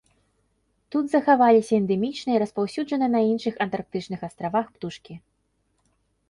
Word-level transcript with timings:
Тут 0.93 1.05
захаваліся 1.11 1.73
эндэмічныя 1.79 2.37
і 2.37 2.39
распаўсюджаныя 2.43 3.11
на 3.17 3.21
іншых 3.31 3.53
антарктычных 3.67 4.19
астравах 4.29 4.67
птушкі. 4.79 5.13